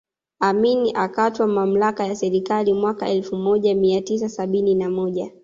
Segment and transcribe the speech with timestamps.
[0.39, 5.31] Amin akatwaa mamlaka ya serikali mwaka elfu moja mia tisa sabini na moja